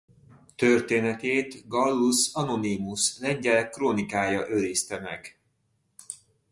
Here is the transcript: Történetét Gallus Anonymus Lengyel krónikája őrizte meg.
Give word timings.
Történetét 0.55 1.67
Gallus 1.67 2.29
Anonymus 2.33 3.17
Lengyel 3.19 3.69
krónikája 3.69 4.49
őrizte 4.49 4.99
meg. 4.99 5.39